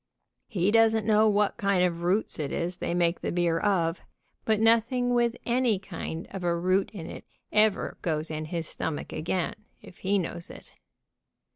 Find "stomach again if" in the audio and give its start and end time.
8.67-9.99